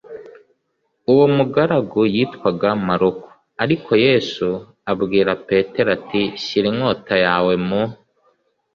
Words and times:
uwo 1.11 1.25
mugaragu 1.35 2.01
yitwaga 2.15 2.69
maluko 2.87 3.27
ariko 3.63 3.91
yesu 4.05 4.47
abwira 4.91 5.31
petero 5.47 5.89
ati 5.97 6.21
shyira 6.43 6.67
inkota 6.71 7.15
yawe 7.25 7.53
mu 7.67 7.83